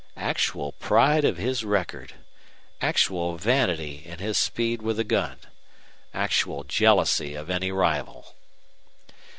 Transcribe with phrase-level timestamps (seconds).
[0.17, 2.13] Actual pride of his record!
[2.81, 5.37] Actual vanity in his speed with a gun.
[6.11, 8.33] Actual jealousy of any rival!